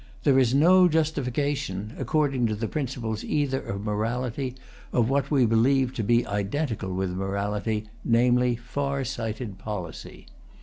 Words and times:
This 0.23 0.35
is 0.47 0.55
no 0.55 0.87
justification, 0.87 1.93
according 1.95 2.47
to 2.47 2.55
the 2.55 2.67
principles 2.67 3.23
either 3.23 3.61
of 3.61 3.83
morality, 3.83 4.55
or 4.91 5.01
of 5.01 5.11
what 5.11 5.29
we 5.29 5.45
believe 5.45 5.93
to 5.93 6.01
be 6.03 6.25
identical 6.25 6.91
with 6.91 7.11
morality, 7.11 7.85
namely, 8.03 8.55
far 8.55 9.03
sighted 9.03 9.59
policy. 9.59 10.25